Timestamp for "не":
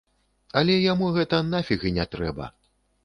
1.99-2.07